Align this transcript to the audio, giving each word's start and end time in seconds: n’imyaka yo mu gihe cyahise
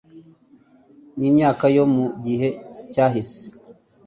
n’imyaka 1.19 1.65
yo 1.75 1.85
mu 1.93 2.05
gihe 2.25 2.49
cyahise 2.91 3.45